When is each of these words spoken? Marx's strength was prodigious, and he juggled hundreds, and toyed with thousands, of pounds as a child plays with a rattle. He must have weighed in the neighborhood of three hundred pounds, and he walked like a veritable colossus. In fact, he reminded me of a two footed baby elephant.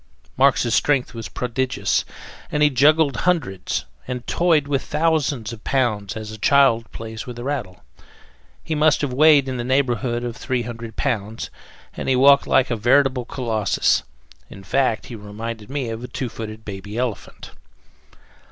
Marx's 0.35 0.73
strength 0.73 1.13
was 1.13 1.29
prodigious, 1.29 2.05
and 2.51 2.63
he 2.63 2.71
juggled 2.71 3.17
hundreds, 3.17 3.85
and 4.07 4.25
toyed 4.25 4.67
with 4.67 4.81
thousands, 4.81 5.53
of 5.53 5.63
pounds 5.63 6.17
as 6.17 6.31
a 6.31 6.39
child 6.39 6.91
plays 6.91 7.27
with 7.27 7.37
a 7.37 7.43
rattle. 7.43 7.83
He 8.63 8.73
must 8.73 9.01
have 9.01 9.13
weighed 9.13 9.47
in 9.47 9.57
the 9.57 9.63
neighborhood 9.63 10.23
of 10.23 10.35
three 10.35 10.63
hundred 10.63 10.95
pounds, 10.95 11.51
and 11.93 12.09
he 12.09 12.15
walked 12.15 12.47
like 12.47 12.71
a 12.71 12.75
veritable 12.75 13.25
colossus. 13.25 14.01
In 14.49 14.63
fact, 14.63 15.05
he 15.05 15.15
reminded 15.15 15.69
me 15.69 15.89
of 15.89 16.03
a 16.03 16.07
two 16.07 16.29
footed 16.29 16.65
baby 16.65 16.97
elephant. 16.97 17.51